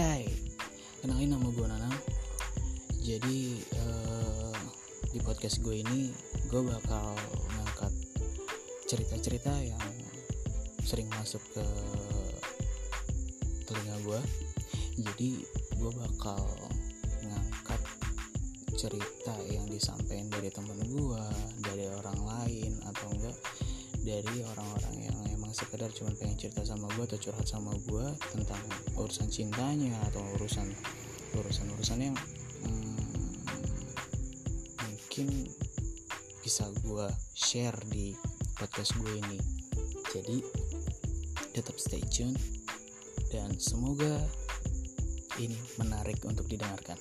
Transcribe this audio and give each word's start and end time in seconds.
Hai, 0.00 0.24
kenalin 1.04 1.36
nama 1.36 1.44
gue 1.52 1.66
Nanang. 1.68 1.92
Jadi 3.04 3.60
eh, 3.60 4.56
di 5.12 5.20
podcast 5.20 5.60
gue 5.60 5.76
ini 5.76 6.08
gue 6.48 6.62
bakal 6.64 7.12
ngangkat 7.52 7.92
cerita-cerita 8.88 9.52
yang 9.60 9.84
sering 10.88 11.04
masuk 11.20 11.44
ke 11.52 11.66
telinga 13.68 14.00
gue. 14.00 14.20
Jadi 15.04 15.44
gue 15.76 15.92
bakal 15.92 16.48
ngangkat 17.20 17.80
cerita 18.80 19.36
yang 19.52 19.68
disampaikan 19.68 20.32
dari 20.32 20.48
temen 20.48 20.80
gue, 20.80 21.24
dari 21.60 21.92
orang 21.92 22.24
lain 22.24 22.72
atau 22.88 23.04
enggak 23.12 23.36
dari 24.00 24.48
orang-orang 24.48 25.12
yang 25.12 25.29
emang 25.50 25.66
sekedar 25.66 25.90
cuma 25.90 26.14
pengen 26.14 26.38
cerita 26.38 26.62
sama 26.62 26.86
gue 26.94 27.10
atau 27.10 27.18
curhat 27.18 27.42
sama 27.42 27.74
gue 27.74 28.06
tentang 28.30 28.62
urusan 28.94 29.26
cintanya 29.26 29.98
atau 30.06 30.22
urusan 30.38 30.70
urusan 31.42 31.66
urusan 31.74 31.98
yang 32.06 32.14
hmm, 32.62 33.34
mungkin 34.78 35.50
bisa 36.38 36.70
gue 36.86 37.02
share 37.34 37.74
di 37.90 38.14
podcast 38.62 38.94
gue 39.02 39.10
ini. 39.10 39.42
Jadi 40.14 40.38
tetap 41.50 41.74
stay 41.82 42.06
tune 42.06 42.38
dan 43.34 43.50
semoga 43.58 44.22
ini 45.42 45.58
menarik 45.82 46.22
untuk 46.30 46.46
didengarkan 46.46 46.94